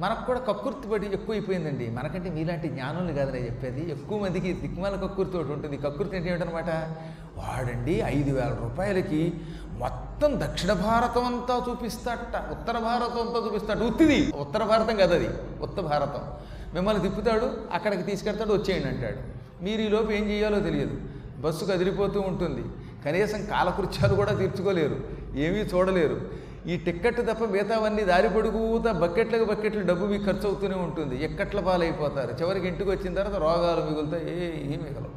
మనకు 0.00 0.26
కూడా 0.26 0.40
కక్కుర్తి 0.40 0.88
పడి 0.88 1.06
ఎక్కువైపోయిందండి. 1.06 1.90
మనకంటే 1.90 2.30
మీలాంటి 2.30 2.68
జ్ఞానులు 2.68 3.12
కాదని 3.12 3.44
చెప్పేది. 3.44 3.90
ఎక్కువ 3.90 4.18
మందికి 4.18 4.52
దిక్మాల 4.52 4.96
కక్కుర్తి 4.96 5.36
ఒకటి 5.36 5.52
ఉంటుంది. 5.52 5.76
కక్కుర్తి 5.76 6.16
అంటే 6.16 6.28
ఏమిటనమాట 6.28 6.68
వాడండి 7.36 8.00
ఐదు 8.00 8.34
వేల 8.34 8.56
రూపాయలకి 8.62 9.40
మొత్తం 9.72 10.40
దక్షిణ 10.40 10.72
భారతం 10.72 11.24
అంతా 11.24 11.66
చూపిస్తాట 11.70 12.50
ఉత్తర 12.50 12.78
భారతం 12.78 13.28
అంతా 13.28 13.46
చూపిస్తాట 13.46 13.78
ఉత్తిది. 13.78 14.32
ఉత్తర 14.36 14.64
భారతం 14.64 14.96
కదా 14.96 15.14
అది. 15.14 15.28
ఉత్తర 15.62 15.82
భారతం. 15.82 16.55
మిమ్మల్ని 16.76 17.02
తిప్పుతాడు 17.02 17.50
అక్కడికి 17.72 18.02
తీసుకెడతాడు 18.02 18.52
వచ్చేయండి 18.52 18.88
అంటాడు. 18.88 19.36
మీరు 19.64 19.80
ఈ 19.80 19.88
లోపు 19.88 20.12
ఏం 20.12 20.24
చేయాలో 20.30 20.60
తెలియదు. 20.60 21.00
బస్సు 21.40 21.64
కదిలిపోతూ 21.64 22.20
ఉంటుంది. 22.20 22.64
కనీసం 23.04 23.46
కాలకృత్యాలు 23.46 24.14
కూడా 24.14 24.34
తీర్చుకోలేరు. 24.34 24.96
ఏమీ 25.36 25.58
చూడలేరు. 25.58 26.20
ఈ 26.66 26.76
టిక్కెట్ 26.76 27.16
తప్ప 27.16 27.44
మిగతావన్నీ 27.44 28.02
దారి 28.02 28.28
పొడుగుతా 28.28 28.92
బకెట్లకు 28.92 29.44
బకెట్లు 29.44 29.86
డబ్బు 29.86 30.06
మీకు 30.06 30.24
ఖర్చు 30.24 30.46
అవుతూనే 30.46 30.74
ఉంటుంది. 30.74 31.24
ఎక్కట్ల 31.24 31.60
పాలైపోతారు. 31.60 32.42
చివరికి 32.42 32.68
ఇంటికి 32.68 32.90
వచ్చిన 32.90 33.14
తర్వాత 33.14 33.40
రోగాలు 33.40 33.80
మిగులుతాయి 33.80 34.44
ఏ 34.64 34.76
మిగలవు. 34.76 35.10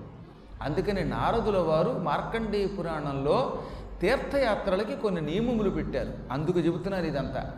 అందుకని 0.62 1.06
నారదుల 1.06 1.58
వారు 1.58 1.92
మార్కండేయ 1.92 2.68
పురాణంలో 2.68 3.60
తీర్థయాత్రలకి 4.02 4.96
కొన్ని 4.96 5.22
నియమములు 5.22 5.70
పెట్టారు. 5.70 6.14
అందుకు 6.32 6.60
చెబుతున్నారు 6.60 7.06
ఇదంతా. 7.06 7.52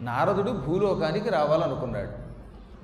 నారదుడు 0.00 0.50
భూలోకానికి 0.50 1.28
రావాలనుకున్నాడు. 1.28 2.25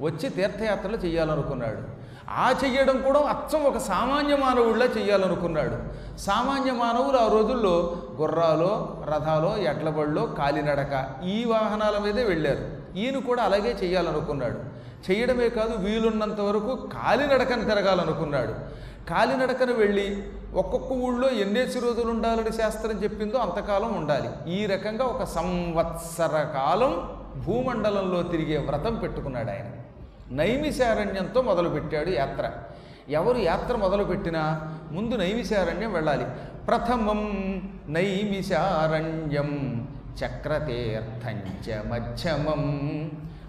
వచ్చి 0.03 0.29
తీర్థయాత్రలు 0.29 0.97
చేయాలనుకున్నాడు 0.97 2.03
ఆ 2.39 2.55
చెయ్యడం 2.65 3.03
కూడా 3.03 3.21
అచ్చం 3.21 3.63
ఒక 3.63 3.79
సామాన్య 3.79 4.37
మానవుడిలా 4.37 4.87
చేయాలనుకున్నాడు 4.99 5.77
సామాన్య 6.19 6.73
మానవులు 6.73 7.17
ఆ 7.17 7.27
రోజుల్లో 7.33 7.97
గుర్రాలో 8.21 9.03
రథాలో 9.11 9.57
ఎడ్లబళ్ళలో 9.57 10.27
కాలినడక 10.27 10.95
ఈ 11.25 11.45
వాహనాల 11.45 11.99
మీదే 11.99 12.25
వెళ్ళారు. 12.25 12.65
ఈయన 12.99 13.19
కూడా 13.19 13.43
అలాగే 13.43 13.73
చేయాలనుకున్నాడు 13.83 14.59
చేయడమే 15.07 15.49
కాదు 15.49 15.75
వీలున్నంత 15.75 16.41
వరకు 16.41 16.89
కాలినడకను 16.93 17.65
తిరగాలనుకున్నాడు. 17.65 18.55
కాలినడకను 19.11 19.75
వెళ్ళి 19.75 20.25
ఒక్కొక్క 20.55 20.93
ఊళ్ళో 20.93 21.29
ఎన్నేసి 21.29 21.79
రోజులు 21.81 22.11
ఉండాలని 22.11 22.53
శాస్త్రం 22.53 23.03
చెప్పిందో 23.03 23.39
అంతకాలం 23.39 23.93
ఉండాలి. 23.95 24.53
ఈ 24.53 24.67
రకంగా 24.67 25.05
ఒక 25.05 25.25
సంవత్సర 25.25 26.43
కాలం 26.55 26.93
భూమండలంలో 27.47 28.23
తిరిగే 28.23 28.59
వ్రతం 28.59 28.95
పెట్టుకున్నాడు 28.95 29.51
ఆయన 29.51 29.69
నైమిశారణ్యంతో 30.33 31.43
మొదలుపెట్టాడు 31.43 32.11
యాత్ర. 32.11 32.53
ఎవరు 33.09 33.39
యాత్ర 33.39 33.77
మొదలుపెట్టినా 33.77 34.73
ముందు 34.93 35.15
నైమిశారణ్యం 35.15 35.93
వెళ్ళాలి. 35.93 36.25
ప్రథమం 36.67 37.43
నైమిశారణ్యం 37.89 39.89
చక్రతీర్థంచ 40.25 41.91
మధ్యమం. 41.91 42.83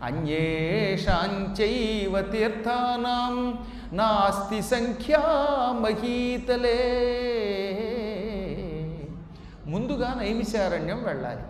అన్యేషాంచైవ 0.03 2.21
తీర్థానాం 2.21 3.65
నాస్తి 3.93 4.61
సంఖ్యా 4.61 5.21
మహీతలే. 5.79 6.77
ముందుగా 9.67 10.15
నైమిశారణ్యం 10.19 11.03
వెళ్ళాలి. 11.03 11.41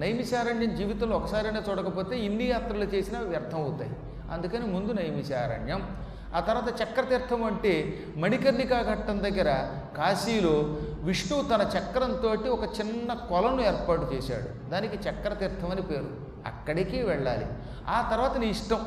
నైమిశారణ్యం 0.00 0.76
జీవితంలో 0.76 1.16
ఒకసారైనా 1.16 1.62
చూడకపోతే 1.70 2.18
ఇన్ని 2.18 2.44
యాత్రలు 2.44 2.84
చేసినా 2.84 3.20
వ్యర్థం 3.20 3.58
అవుతాయి 3.58 3.90
అందుకని 4.32 4.66
ముందు 4.66 4.92
నైమిశారణ్యం 4.92 5.96
ఆ 6.34 6.40
తర్వాత 6.40 6.82
చక్రతీర్థం 6.82 7.44
అంటే 7.44 8.04
మణికర్ణికా 8.16 8.82
ఘట్టం 8.82 9.22
దగ్గర 9.22 9.68
కాశీలో 9.96 10.76
విష్ణువు 11.02 11.42
తన 11.42 11.70
చక్రంతో 11.78 12.50
ఒక 12.50 12.62
చిన్న 12.64 13.12
కొలను 13.12 13.60
ఏర్పాటు 13.60 14.14
చేశాడు. 14.14 14.70
దానికి 14.70 14.96
చక్రతీర్థం 14.96 15.70
అని 15.70 15.82
పేరు. 15.82 16.36
అక్కడికి 16.46 17.02
వెళ్ళాలి. 17.02 17.46
ఆ 17.88 18.08
తర్వాత 18.10 18.36
నీ 18.36 18.46
ఇష్టం. 18.46 18.84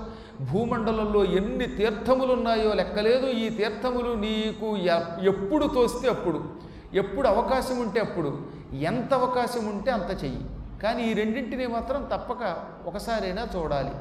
భూమండలంలో 0.52 1.26
ఎన్ని 1.26 1.68
తీర్థములు 1.68 2.34
ఉన్నాయో 2.34 2.74
లెక్కలేదు. 2.74 3.28
ఈ 3.28 3.50
తీర్థములు 3.50 4.14
నీకు 4.14 4.78
ఎప్పుడు 5.26 5.66
తోస్తే 5.68 6.10
అప్పుడు. 6.10 6.50
ఎప్పుడు 6.94 7.28
అవకాశం 7.28 7.80
ఉంటే 7.80 8.00
అప్పుడు. 8.00 8.48
ఎంత 8.74 9.14
అవకాశం 9.14 9.68
ఉంటే 9.68 9.92
అంత 9.92 10.24
చెయ్యి. 10.24 10.46
కానీ 10.84 11.04
ఈ 11.04 11.14
రెండింటిని 11.14 11.68
మాత్రం 11.68 12.04
తప్పక 12.04 12.66
ఒకసారైనా 12.86 13.48
చూడాలి. 13.56 13.92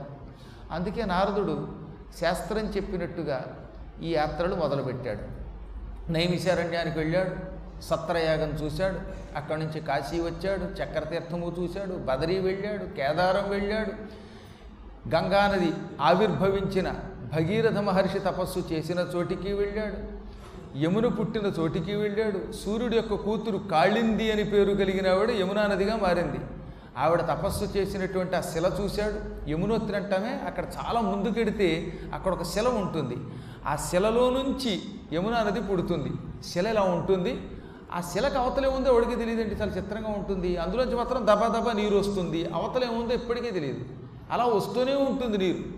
అందుకే 0.73 1.05
నారదుడు 1.05 1.69
శాస్త్రం 2.21 2.67
చెప్పినట్టుగా 2.67 3.69
ఈ 4.03 4.15
యాత్రలు 4.15 4.55
మొదలుపెట్టాడు. 4.55 5.49
నైమిశారణ్యానికి 6.13 6.99
వెళ్ళాడు 6.99 7.59
సత్రయాగం 7.83 8.49
చూశాడు 8.49 8.99
అక్కడి 9.37 9.61
నుంచి 9.61 9.81
కాశీ 9.81 10.21
వచ్చాడు 10.21 10.83
చక్రతీర్థము 10.83 11.55
చూశాడు 11.59 11.95
బదరీ 11.95 12.39
వెళ్ళాడు 12.39 12.85
కేదారం 12.85 13.51
వెళ్ళాడు. 13.51 13.93
గంగానది 15.15 15.73
ఆవిర్భవించిన 16.01 16.95
భగీరథ 17.35 17.79
మహర్షి 17.79 18.19
తపస్సు 18.19 18.65
చేసిన 18.73 19.07
చోటికి 19.15 19.53
వెళ్ళాడు. 19.53 20.19
యమున 20.79 21.07
పుట్టిన 21.07 21.53
చోటికి 21.59 21.95
వెళ్ళాడు. 21.95 22.53
సూర్యుడు 22.53 22.95
యొక్క 22.95 23.15
కూతురు 23.15 23.59
కాళింది 23.59 24.33
అని 24.33 24.45
పేరు 24.45 24.75
కలిగిన 24.75 25.09
ఆవిడ 25.09 25.31
యమునా 25.31 25.67
నదిగా 25.67 25.97
మారింది. 25.97 26.39
ఆవిడ 26.99 27.21
తపస్సు 27.21 27.65
చేసినటువంటి 27.65 28.37
ఆ 28.37 28.41
శిల 28.41 28.71
చూశాడు. 28.81 29.51
యమునోత్రి 29.51 29.97
అంటామే 29.97 30.41
అక్కడ 30.47 30.65
చాలా 30.65 31.01
ముందుకెడితే 31.01 31.99
అక్కడ 32.15 32.33
ఒక 32.33 32.43
శిల 32.43 32.69
ఉంటుంది. 32.69 33.17
ఆ 33.67 33.77
శిలలో 33.77 34.31
నుంచి 34.31 34.83
యమునా 35.13 35.43
నది 35.43 35.61
పుడుతుంది. 35.61 36.11
శిల 36.47 36.67
ఇలా 36.67 36.83
ఉంటుంది. 36.83 37.51
ఆ 37.93 38.01
శిలకు 38.01 38.39
అవతలే 38.39 38.69
ఉందో 38.69 38.93
ఎవడికి 38.93 39.17
తెలియదండి. 39.17 39.55
చాలా 39.55 39.73
చిత్రంగా 39.73 40.09
ఉంటుంది. 40.09 40.57
అందులోంచి 40.57 40.97
మాత్రం 40.97 41.23
దబా 41.23 41.61
దబా 41.61 41.73
నీరు 41.73 41.99
వస్తుంది. 41.99 42.45
అవతలే 42.55 42.87
ఉందో 42.87 43.15
ఎప్పటికీ 43.15 43.51
తెలియదు. 43.51 43.85
అలా 44.33 44.45
వస్తూనే 44.45 44.95
ఉంటుంది 44.95 45.39
నీరు. 45.39 45.78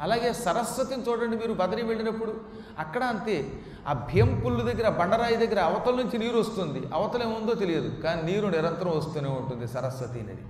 అలాగే 0.00 0.32
సరస్వతిని 0.32 1.02
చూడండి 1.02 1.36
మీరు 1.36 1.52
బదరి 1.52 1.82
వెళ్ళినప్పుడు. 1.82 2.40
అక్కడ 2.78 3.04
అంతే. 3.04 3.52
ఆ 3.88 3.92
భీం 3.92 4.42
పుల్లు 4.46 4.62
దగ్గర 4.62 4.88
బండరాయి 4.88 5.36
దగ్గర 5.36 5.60
అవతల 5.60 5.94
నుంచి 5.94 6.18
నీరు 6.18 6.38
వస్తుంది. 6.38 6.82
అవతల 6.94 7.22
ఏముందో 7.22 7.54
తెలియదు. 7.54 8.00
కానీ 8.00 8.22
నీరు 8.22 8.46
నిరంతరం 8.46 8.98
వస్తూనే 8.98 9.28
ఉంటుంది 9.28 9.68
సరస్వతి 9.68 10.22
నది. 10.22 10.42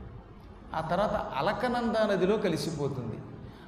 ఆ 0.74 0.80
తర్వాత 0.80 1.10
అలకనంద 1.10 2.10
నదిలో 2.10 2.36
కలిసిపోతుంది. 2.36 3.16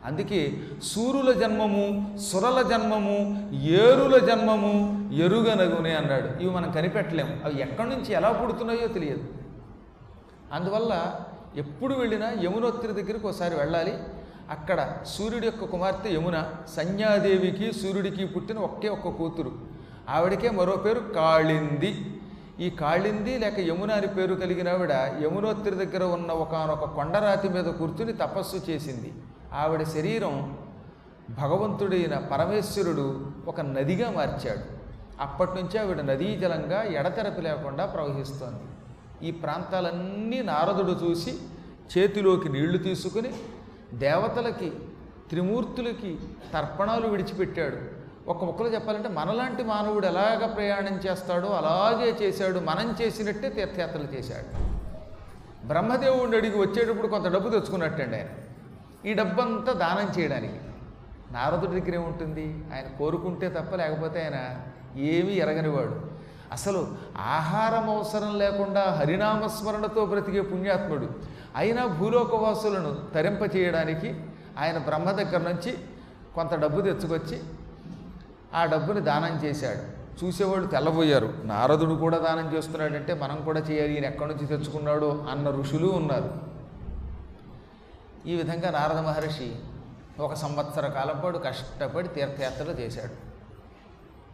అందుకే 0.05 0.61
సూరుల 0.83 1.33
జన్మము 1.33 2.19
సురల 2.19 2.63
జన్మము 2.63 3.51
ఏరుల 3.53 4.19
జన్మము 4.19 5.11
ఎరుగనగునే 5.13 5.95
అన్నాడు. 5.95 6.43
ఇవి 6.43 6.51
మనం 6.51 6.73
కనిపెట్టలేము. 6.73 7.41
అవి 7.45 7.61
ఎక్కడి 7.61 7.89
నుంచి 7.89 8.13
ఎలా 8.13 8.33
పుడుతున్నాయో 8.33 8.87
తెలియదు. 8.87 9.25
అందువల్ల 10.53 11.15
ఎప్పుడు 11.57 11.95
వెళ్ళినా 11.95 12.33
యమునోత్రి 12.43 12.93
దగ్గరికి 12.93 13.27
ఒకసారి 13.27 13.55
వెళ్ళాలి. 13.55 13.99
అక్కడ 14.51 14.97
సూర్యుడి 15.07 15.47
యొక్క 15.47 15.65
కుమార్తె 15.65 16.11
యమున 16.15 16.51
సంధ్యాదేవికి 16.77 17.73
సూర్యుడికి 17.73 18.27
పుట్టిన 18.27 18.59
ఒకే 18.59 18.89
ఒక్క 18.89 19.09
కూతురు. 19.09 19.53
ఆవిడకే 20.09 20.51
మరో 20.51 20.77
పేరు 20.77 21.01
కాళింది. 21.01 22.21
ఈ 22.61 22.71
కాళింది 22.71 23.39
లేక 23.39 23.59
యమున 23.61 23.93
అని 23.93 24.07
పేరు 24.07 24.35
కలిగిన 24.35 24.69
ఆవిడ 24.69 24.93
యమునోత్రి 25.23 25.87
దగ్గర 25.87 26.05
ఉన్న 26.05 26.31
ఒకనొక 26.33 26.85
కొండరాతి 26.85 27.49
మీద 27.49 27.65
కూర్చుని 27.65 28.13
తపస్సు 28.13 28.57
చేసింది. 28.71 29.13
ఆవిడ 29.53 29.83
శరీరం 29.83 30.59
భగవంతుడైన 31.31 32.19
పరమేశ్వరుడు 32.19 33.27
ఒక 33.47 33.61
నదిగా 33.61 34.11
మార్చాడు. 34.11 34.65
అప్పటి 35.23 35.51
నుంచి 35.51 35.79
ఆవిడ 35.79 36.01
నదీ 36.01 36.37
జలంగా 36.37 36.83
ఎడతెరపి 36.83 37.43
లేకుండా 37.43 37.87
ప్రవహిస్తోంది. 37.87 38.65
ఈ 39.29 39.31
ప్రాంతాలన్నీ 39.31 40.43
నారదుడు 40.43 40.95
చూసి 41.05 41.39
చేతిలోకి 41.93 42.49
నీళ్ళు 42.49 42.79
తీసుకుని 42.79 43.31
దేవతలకి 43.95 44.73
త్రిమూర్తులకి 45.29 46.19
తర్పణాలు 46.53 47.09
విడిచిపెట్టాడు. 47.09 47.77
ఒక 48.31 48.45
ముక్కలో 48.45 48.69
చెప్పాలంటే 48.69 49.09
మనలాంటి 49.09 49.63
మానవుడు 49.63 50.07
ఎలాగ 50.07 50.47
ప్రయాణం 50.47 50.97
చేస్తాడో 50.97 51.49
అలాగే 51.49 52.11
చేశాడు. 52.11 52.61
మనం 52.61 52.97
చేసినట్టే 53.03 53.49
తీర్థయాత్రలు 53.49 54.05
చేశాడు. 54.05 54.79
బ్రహ్మదేవుడిని 55.67 56.37
అడిగి 56.37 56.59
వచ్చేటప్పుడు 56.59 57.09
కొంత 57.09 57.25
డబ్బు 57.25 57.51
తెచ్చుకున్నట్టండి 57.51 58.17
ఆయన. 58.17 58.27
ఈ 59.09 59.15
డబ్బంతా 59.15 59.73
దానం 59.73 60.23
చేయడానికి. 60.23 60.61
నారదుడి 61.31 61.81
దగ్గర 61.81 61.95
ఏముంటుంది? 61.95 62.65
ఆయన 62.75 62.99
కోరుకుంటే 62.99 63.49
తప్ప 63.49 63.75
లేకపోతే 63.75 64.23
ఆయన 64.23 64.61
ఏమీ 65.01 65.33
ఎరగనివాడు. 65.33 66.19
అసలు 66.53 66.89
ఆహారం 67.17 67.91
అవసరం 67.91 68.39
లేకుండా 68.39 68.85
హరినామస్మరణతో 68.85 70.07
బ్రతికే 70.07 70.41
పుణ్యాత్ముడు. 70.41 71.38
అయినా 71.59 71.87
భూలోకవాసులను 71.87 72.97
తరింపచేయడానికి 73.15 74.25
ఆయన 74.59 74.79
బ్రహ్మ 74.79 75.11
దగ్గర 75.11 75.39
నుంచి 75.39 75.79
కొంత 76.35 76.55
డబ్బు 76.55 76.81
తెచ్చుకొచ్చి 76.81 77.43
ఆ 78.55 78.65
డబ్బుని 78.65 79.01
దానం 79.01 79.45
చేశాడు. 79.45 79.99
చూసేవాళ్ళు 80.25 80.67
తెల్లబోయారు. 80.67 81.35
నారదుడు 81.45 81.95
కూడా 81.95 82.19
దానం 82.19 82.55
చేస్తున్నాడంటే 82.55 83.15
మనం 83.15 83.43
కూడా 83.45 83.61
చేయాలి. 83.61 83.95
ఈయన 83.95 84.05
ఎక్కడి 84.05 84.35
నుంచి 84.35 84.47
తెచ్చుకున్నాడో 84.47 85.27
అన్న 85.31 85.51
ఋషులు 85.51 85.89
ఉన్నారు. 85.89 86.31
ఈ 88.27 88.37
విధంగా 88.37 88.71
నారద 88.71 88.99
మహర్షి 88.99 89.57
ఒక 90.21 90.35
సంవత్సర 90.35 90.87
కాలం 90.87 91.21
పాటు 91.25 91.39
కష్టపడి 91.39 92.09
తీర్థయాత్రలు 92.09 92.71
చేశాడు. 92.71 93.15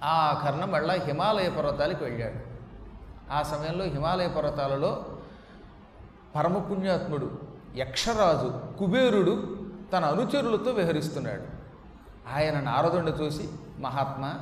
ఆ 0.04 0.42
కర్ణ 0.44 0.64
మళ్ళా 0.64 0.94
హిమాలయ 0.94 1.50
పర్వతాలకు 1.50 2.04
వెళ్ళాడు. 2.04 2.54
ఆ 3.32 3.42
సమయంలో 3.42 3.84
హిమాలయ 3.84 4.28
పర్వతాలలో 4.28 5.04
పరమపుణ్యాత్ముడు 6.36 7.30
యక్షరాజు 7.76 8.78
కుబేరుడు 8.78 9.56
తన 9.92 10.04
అనుచరులతో 10.04 10.70
విహరిస్తున్నాడు. 10.70 11.42
ఆయన 12.36 12.60
నారదుని 12.60 13.10
చూసి 13.10 13.48
మహాత్మా 13.78 14.34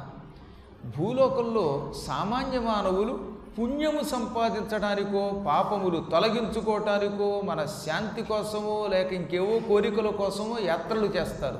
భూలోకంలో 0.98 1.92
సామాన్య 2.06 2.58
మానవులు 2.58 3.32
పుణ్యము 3.58 4.02
సంపాదించడానికో 4.02 5.44
పాపములు 5.46 6.04
తొలగించుకోవటానికో 6.10 7.40
మన 7.44 7.64
శాంతి 7.64 8.22
కోసమో 8.22 8.86
లేక 8.86 9.12
ఇంకేవో 9.12 9.60
కోరికల 9.68 10.10
కోసమో 10.10 10.56
యాత్రలు 10.62 11.06
చేస్తారు. 11.06 11.58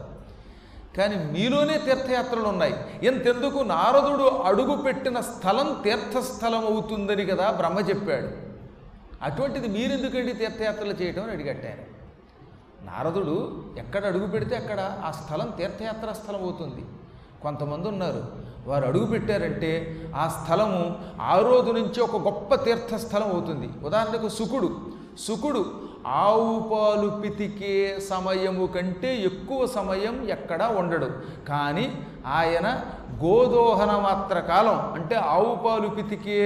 కానీ 0.97 1.17
మీలోనే 1.17 1.79
తీర్థయాత్రలు 1.79 2.49
ఉన్నాయి 2.49 2.75
ఎంతెందుకు 3.03 3.59
నారదుడు 3.59 4.29
అడుగు 4.29 4.77
పెట్టిన 4.77 5.21
స్థలం 5.21 5.81
తీర్థస్థలం 5.85 6.67
అవుతుందని 6.67 7.27
కదా 7.27 7.51
బ్రహ్మ 7.51 7.79
చెప్పాడు. 7.79 8.42
అటువంటిది 9.27 9.69
మీరెందుకండి 9.69 10.33
తీర్థయాత్రలు 10.33 10.95
చేయటం 11.03 11.23
అని 11.23 11.33
అడిగట్టారు. 11.33 11.85
నారదుడు 12.87 13.37
ఎక్కడ 13.79 14.03
అడుగు 14.07 14.27
పెడితే 14.27 14.55
అక్కడ 14.57 14.81
ఆ 15.05 15.11
స్థలం 15.11 15.49
తీర్థయాత్ర 15.59 16.13
స్థలం 16.13 16.43
అవుతుంది. 16.47 16.83
కొంతమంది 17.43 17.87
ఉన్నారు 17.89 18.23
వారు 18.67 18.85
అడుగు 18.87 19.07
పెట్టారంటే 19.07 19.71
ఆ 20.17 20.25
స్థలము 20.29 20.81
ఆ 21.31 21.35
రోజు 21.49 21.71
నుంచి 21.79 22.01
ఒక 22.01 22.17
గొప్ప 22.27 22.55
తీర్థస్థలం 22.67 23.29
అవుతుంది. 23.37 23.69
ఉదాహరణకు 23.87 24.29
సుకుడు 24.39 24.71
సుకుడు 25.27 25.63
ఆవు 26.07 26.69
పాలు 26.71 27.09
పితికే 27.21 27.99
సమయము 28.09 28.67
కంటే 28.67 29.17
ఎక్కువ 29.23 29.67
సమయం 29.67 30.23
ఎక్కడా 30.29 30.69
ఉండడు. 30.69 31.09
కానీ 31.49 31.87
ఆయన 32.27 32.83
గోదోహన 33.23 33.97
మాత్ర 33.97 34.41
కాలం 34.41 34.79
అంటే 34.95 35.15
ఆవు 35.15 35.55
పాలు 35.55 35.89
పితికే 35.89 36.39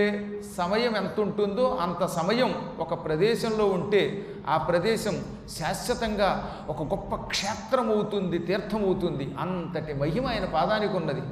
సమయం 0.56 0.96
ఎంత 0.96 1.20
ఉంటుందో 1.20 1.78
అంత 1.80 2.06
సమయం 2.06 2.54
ఒక 2.80 2.94
ప్రదేశంలో 3.04 3.66
ఉంటే 3.66 4.02
ఆ 4.48 4.56
ప్రదేశం 4.56 5.24
శాశ్వతంగా 5.58 6.30
ఒక 6.68 6.82
గొప్ప 6.82 7.14
క్షేత్రం 7.14 7.90
అవుతుంది 7.90 8.38
తీర్థం 8.38 8.84
అవుతుంది 8.84 9.34
అంతటి 9.38 9.94
మహిమ 9.94 10.26
ఆయన 10.26 10.44
పాదానికి 10.44 10.96
ఉన్నది 10.96 11.22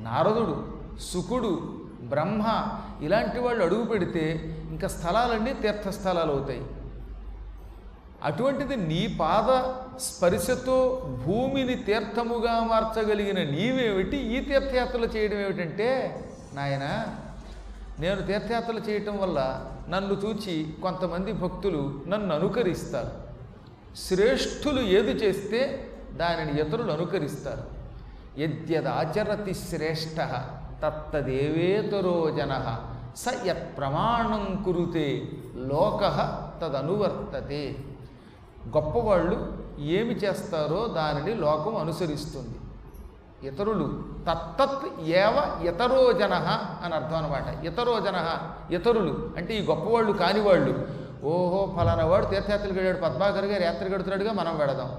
నారదుడు 0.00 0.56
సుకుడు 1.00 1.52
బ్రహ్మ 2.02 2.44
ఇలాంటి 3.02 3.38
వాళ్ళు 3.38 3.64
అడుగు 3.64 3.84
పెడితే 3.84 4.24
ఇంకా 4.70 4.88
స్థలాలన్నీ 4.88 5.52
తీర్థస్థలాలు 5.52 6.32
అవుతాయి 6.32 6.62
అటువంటిది 8.24 8.76
నీ 8.76 9.16
పాద 9.20 9.48
స్పర్శతో 10.00 10.78
భూమిని 11.26 11.74
తీర్థముగా 11.74 12.54
మార్చగలిగిన 12.64 13.40
నీవేమిటి? 13.50 14.16
ఈ 14.16 14.40
తీర్థయాత్రలు 14.40 15.06
చేయడం 15.06 15.38
ఏమిటంటే 15.38 15.88
నాయన 16.54 16.84
నేను 18.00 18.20
తీర్థయాత్రలు 18.22 18.80
చేయటం 18.80 19.18
వల్ల 19.18 19.40
నన్ను 19.88 20.14
చూచి 20.14 20.54
కొంతమంది 20.82 21.32
భక్తులు 21.32 21.82
నన్ను 22.06 22.34
అనుకరిస్తారు. 22.34 23.12
శ్రేష్ఠులు 23.96 24.80
ఏది 24.80 25.10
చేస్తే 25.10 25.60
దానిని 26.12 26.60
ఇతరులు 26.60 26.92
అనుకరిస్తారు. 26.92 27.64
యద్యదాచరతి 28.40 29.54
శ్రేష్ఠ 29.54 30.16
తత్తదేవేతరో 30.82 32.30
జన 32.30 32.54
స 33.16 33.32
యత్ 33.46 33.78
ప్రమాణం 33.78 34.62
కురుతే 34.64 35.28
లోక 35.56 36.02
తదనువర్తతే. 36.62 37.64
గొప్పవాళ్ళు 38.76 39.36
ఏమి 39.80 40.14
చేస్తారో 40.14 40.86
దానిని 40.86 41.34
లోకం 41.34 41.76
అనుసరిస్తుంది. 41.76 42.56
ఇతరులు 43.48 43.86
తత్తత్ 44.28 45.00
ఏవ 45.00 45.36
ఇతరోజన 45.64 46.34
అని 46.84 46.94
అర్థం 46.94 47.16
అనమాట 47.16 47.64
ఇతరోజన 47.64 48.18
ఇతరులు 48.74 49.30
అంటే 49.36 49.54
ఈ 49.54 49.66
గొప్పవాళ్ళు 49.66 50.12
కానివాళ్ళు. 50.12 50.86
ఓహో 51.24 51.74
ఫలానా 51.76 52.04
వాడు 52.04 52.26
తీర్థయాత్రలు 52.26 52.72
వెళ్ళాడు 52.72 52.98
పద్మాకర్ 52.98 53.44
గారు 53.44 53.62
యాత్ర 53.62 53.84
గడుతున్నాడుగా 53.84 54.32
మనం 54.32 54.58
వెడదాం. 54.58 54.90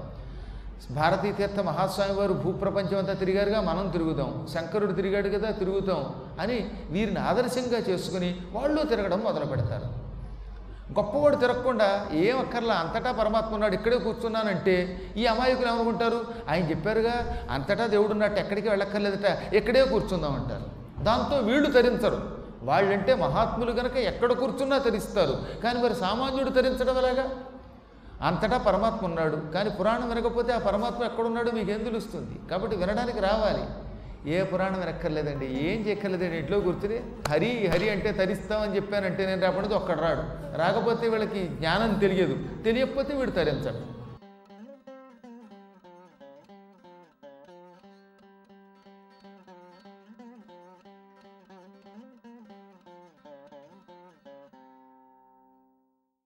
భారతీ 0.94 1.32
తీర్థ 1.32 1.60
మహాస్వామి 1.60 2.12
వారు 2.12 2.32
భూప్రపంచం 2.32 2.98
అంతా 2.98 3.12
తిరిగారుగా 3.12 3.60
మనం 3.60 3.88
తిరుగుదాం. 3.88 4.46
శంకరుడు 4.54 4.92
తిరిగాడు 4.92 5.28
కదా 5.28 5.50
తిరుగుతాం 5.50 6.14
అని 6.40 6.70
వీరిని 6.90 7.20
ఆదర్శంగా 7.20 7.78
చేసుకుని 7.88 8.36
వాళ్ళు 8.52 8.82
తిరగడం 8.82 9.20
మొదలు 9.20 9.44
పెడతారు 9.44 10.01
గొప్పవాడు 10.98 11.36
తిరగకుండా 11.36 12.08
ఏం 12.12 12.38
అక్కర్లా? 12.38 12.74
అంతటా 12.74 13.12
పరమాత్మ 13.12 13.54
ఉన్నాడు 13.54 13.74
ఇక్కడే 13.74 13.98
కూర్చున్నానంటే 13.98 15.02
ఈ 15.16 15.26
అమాయకులు 15.26 15.68
ఏమనుకుంటారు? 15.68 16.24
ఆయన 16.50 16.70
చెప్పారుగా 16.70 17.46
అంతటా 17.50 17.86
దేవుడు 17.86 18.12
ఉన్నట్టు 18.12 18.40
ఎక్కడికి 18.40 18.68
వెళ్ళక్కర్లేదట 18.68 19.54
ఇక్కడే 19.54 19.84
కూర్చుందాం 19.84 20.34
అంటారు. 20.34 20.66
దాంతో 21.04 21.36
వీళ్ళు 21.38 21.70
తరించరు. 21.70 22.42
వాళ్ళంటే 22.62 23.14
మహాత్ములు 23.14 23.72
కనుక 23.72 23.96
ఎక్కడ 23.96 24.32
కూర్చున్నా 24.32 24.78
తరిస్తారు. 24.78 25.36
కానీ 25.62 25.82
మరి 25.82 25.94
సామాన్యుడు 25.94 26.50
తరించడం 26.50 26.98
ఎలాగా? 26.98 27.30
అంతటా 28.22 28.58
పరమాత్మ 28.58 29.06
ఉన్నాడు 29.06 29.36
కానీ 29.36 29.70
పురాణం 29.70 30.08
వినకపోతే 30.08 30.52
ఆ 30.52 30.58
పరమాత్మ 30.58 31.04
ఎక్కడున్నాడో 31.04 31.50
మీకేం 31.50 31.84
తెలుస్తుంది? 31.84 32.48
కాబట్టి 32.50 32.76
వినడానికి 32.76 33.20
రావాలి. 33.20 33.64
ఏ 34.26 34.42
పురాణం 34.42 34.80
వెనక్కర్లేదండి 34.80 35.46
ఏం 35.46 35.86
చేయక్కర్లేదండి 35.86 36.36
ఇంట్లో 36.36 36.60
కూర్చుని 36.60 37.00
హరి 37.28 37.66
హరి 37.66 37.88
అంటే 37.90 38.12
తరిస్తామని 38.12 38.76
చెప్పానంటే 38.76 39.26
నేను 39.26 39.42
రాకపోతే 39.42 39.74
ఒక్కడు 39.74 40.00
రాడు. 40.00 40.22
రాకపోతే 40.56 41.08
వీళ్ళకి 41.08 41.44
జ్ఞానం 41.44 41.98
తెలియదు. 41.98 42.38
తెలియకపోతే 42.62 43.14
వీడు 43.14 43.30
తరించడు. 43.30 44.01